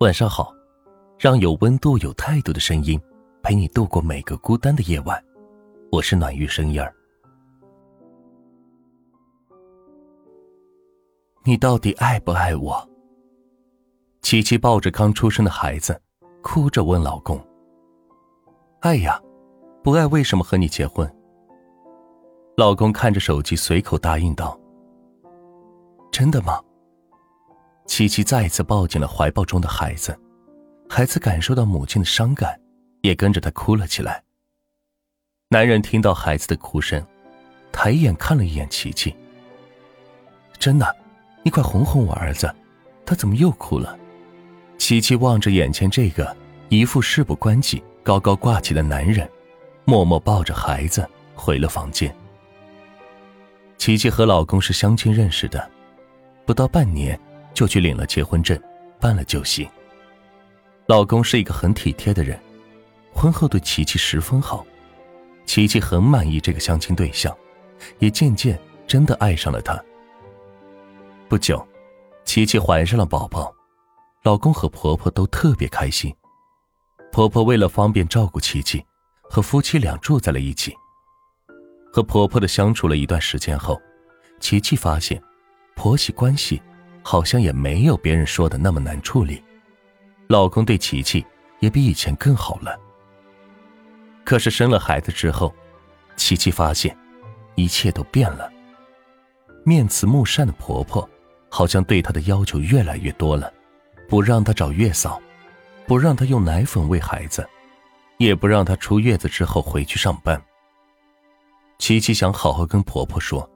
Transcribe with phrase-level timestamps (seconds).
[0.00, 0.54] 晚上好，
[1.18, 3.00] 让有温度、有态度的声音
[3.42, 5.24] 陪你度过每个孤单的夜晚。
[5.90, 6.94] 我是暖玉声音儿。
[11.44, 12.86] 你到底爱不爱我？
[14.20, 15.98] 琪琪抱着刚出生的孩子，
[16.42, 17.42] 哭着问老公
[18.80, 19.18] ：“爱呀，
[19.82, 21.10] 不爱为什么和你结婚？”
[22.54, 24.60] 老公看着手机，随口答应道
[26.12, 26.62] ：“真的吗？”
[27.86, 30.18] 琪琪再次抱紧了怀抱中的孩子，
[30.88, 32.60] 孩子感受到母亲的伤感，
[33.00, 34.22] 也跟着她哭了起来。
[35.48, 37.04] 男人听到孩子的哭声，
[37.72, 39.14] 抬眼看了一眼琪琪。
[40.58, 40.94] 真的，
[41.42, 42.52] 你快哄哄我儿子，
[43.04, 43.96] 他怎么又哭了？
[44.78, 46.36] 琪琪望着眼前这个
[46.68, 49.30] 一副事不关己、高高挂起的男人，
[49.84, 52.14] 默默抱着孩子回了房间。
[53.78, 55.70] 琪琪和老公是相亲认识的，
[56.44, 57.18] 不到半年。
[57.56, 58.60] 就去领了结婚证，
[59.00, 59.66] 办了酒席。
[60.84, 62.38] 老公是一个很体贴的人，
[63.14, 64.64] 婚后对琪琪十分好，
[65.46, 67.34] 琪琪很满意这个相亲对象，
[67.98, 69.82] 也渐渐真的爱上了他。
[71.30, 71.66] 不久，
[72.26, 73.50] 琪琪怀上了宝宝，
[74.22, 76.14] 老公和婆婆都特别开心。
[77.10, 78.84] 婆婆为了方便照顾琪琪，
[79.30, 80.76] 和夫妻俩住在了一起。
[81.90, 83.80] 和婆婆的相处了一段时间后，
[84.40, 85.20] 琪琪发现，
[85.74, 86.60] 婆媳关系。
[87.08, 89.40] 好像也没有别人说的那么难处理，
[90.26, 91.24] 老公对琪琪
[91.60, 92.76] 也比以前更好了。
[94.24, 95.54] 可是生了孩子之后，
[96.16, 96.98] 琪琪发现
[97.54, 98.50] 一切都变了。
[99.64, 101.08] 面慈目善的婆婆
[101.48, 103.54] 好像对她的要求越来越多了，
[104.08, 105.22] 不让她找月嫂，
[105.86, 107.48] 不让她用奶粉喂孩子，
[108.18, 110.42] 也不让她出月子之后回去上班。
[111.78, 113.48] 琪琪想好好跟婆婆说，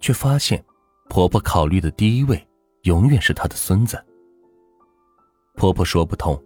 [0.00, 0.64] 却发现
[1.10, 2.47] 婆婆考虑的第一位。
[2.82, 4.02] 永远是她的孙子。
[5.54, 6.40] 婆婆说不通，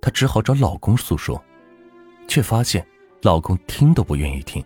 [0.00, 1.42] 她只好找老公诉说，
[2.28, 2.86] 却发现
[3.22, 4.64] 老公听都不愿意听，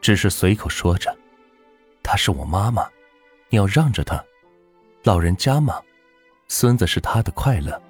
[0.00, 1.16] 只是随口说着
[2.02, 2.86] ：“她是我妈妈，
[3.48, 4.22] 你要让着她，
[5.04, 5.80] 老人家嘛，
[6.48, 7.80] 孙子是她的快乐，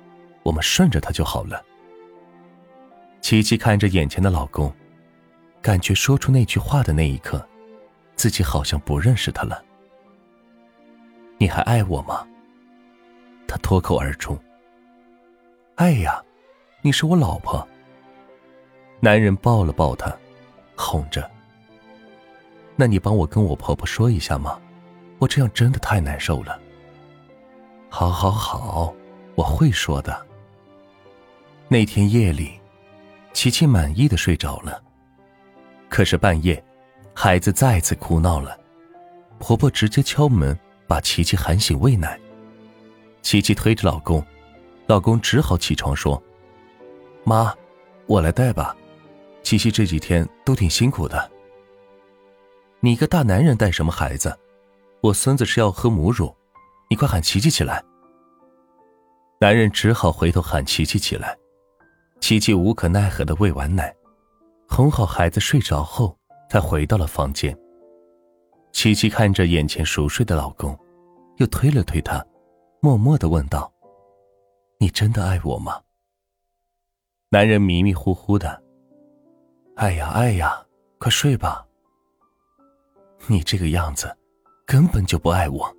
[0.43, 1.65] 我们顺着她就好了。”
[3.23, 4.75] 琪琪看着眼前的老公，
[5.63, 7.47] 感觉说出那句话的那一刻，
[8.17, 9.65] 自己好像不认识他了。
[11.39, 12.27] 你还爱我吗？
[13.53, 14.39] 他脱口而出
[15.77, 16.23] ：“哎呀，
[16.81, 17.69] 你是我老婆。”
[18.99, 20.11] 男人抱了抱她，
[20.75, 21.31] 哄着
[22.77, 24.59] ：“那你帮我跟我婆婆说一下吗？
[25.19, 26.59] 我这样真的太难受了。
[27.91, 28.95] ”“好，好，好，
[29.35, 30.27] 我会说的。”
[31.69, 32.59] 那天夜里，
[33.35, 34.83] 琪琪满意的睡着了。
[35.91, 36.65] 可是半夜，
[37.13, 38.59] 孩子再次哭闹了，
[39.39, 42.19] 婆婆直接敲门，把琪琪喊醒喂奶。
[43.23, 44.25] 琪琪推着老公，
[44.87, 46.23] 老公只好起床说
[47.25, 47.55] ：“妈，
[48.07, 48.77] 我来带吧。
[49.43, 51.31] 琪琪这几天都挺辛苦的。
[52.81, 54.37] 你一个大男人带什么孩子？
[55.01, 56.35] 我孙子是要喝母乳，
[56.91, 57.83] 你快喊琪琪起来。”
[59.41, 61.37] 男人只好回头喊琪琪起来。
[62.21, 63.93] 琪琪无可奈何的喂完奶，
[64.69, 66.17] 哄好孩子睡着后，
[66.49, 67.57] 才回到了房间。
[68.73, 70.79] 琪琪看着眼前熟睡的老公，
[71.39, 72.25] 又推了推他。
[72.85, 73.73] 默默的问道
[74.79, 75.81] ：“你真的爱我吗？”
[77.31, 78.61] 男人迷迷糊糊的
[79.77, 80.67] ：“爱呀爱呀，
[80.99, 81.65] 快睡吧。”
[83.29, 84.13] 你这个样子，
[84.67, 85.73] 根本就不爱我。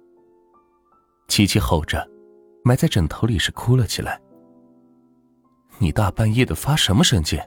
[1.28, 2.10] 琪琪吼着，
[2.64, 4.18] 埋在枕头里是哭了起来。
[5.80, 7.38] 你大半夜的发什么神经？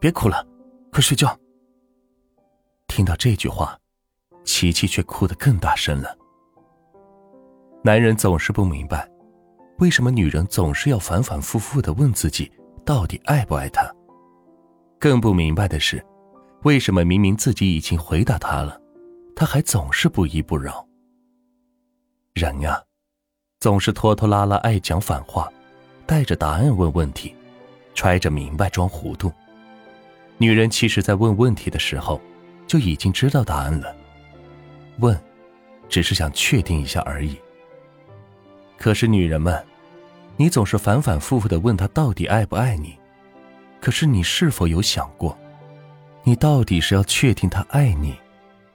[0.00, 0.44] 别哭了，
[0.90, 1.38] 快睡觉。
[2.88, 3.78] 听到这句话，
[4.42, 6.18] 琪琪却哭得更大声了。
[7.84, 9.08] 男人总是不明白，
[9.78, 12.48] 为什么女人总是要反反复复的问自己
[12.86, 13.92] 到底爱不爱他。
[15.00, 16.00] 更不明白的是，
[16.62, 18.80] 为什么明明自己已经回答他了，
[19.34, 20.86] 他还总是不依不饶。
[22.34, 22.80] 人呀，
[23.58, 25.52] 总是拖拖拉拉，爱讲反话，
[26.06, 27.34] 带着答案问问题，
[27.94, 29.32] 揣着明白装糊涂。
[30.38, 32.20] 女人其实，在问问题的时候，
[32.68, 33.92] 就已经知道答案了。
[35.00, 35.20] 问，
[35.88, 37.36] 只是想确定一下而已。
[38.82, 39.64] 可是女人们，
[40.36, 42.98] 你总是反反复复的问他到底爱不爱你，
[43.80, 45.38] 可是你是否有想过，
[46.24, 48.18] 你到底是要确定他爱你，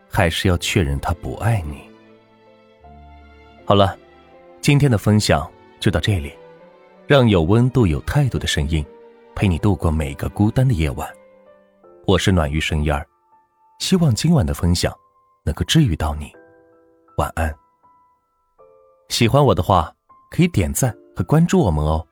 [0.09, 1.81] 还是要确认他不爱你？
[3.65, 3.97] 好了，
[4.61, 5.45] 今天的分享
[5.77, 6.31] 就到这里，
[7.05, 8.85] 让有温度、有态度的声音
[9.35, 11.05] 陪你度过每个孤单的夜晚。
[12.05, 13.05] 我是暖玉声音儿，
[13.79, 14.95] 希望今晚的分享
[15.43, 16.31] 能够治愈到你。
[17.17, 17.53] 晚安。
[19.09, 19.93] 喜欢我的话。
[20.29, 22.06] 可以点赞和关注我们哦。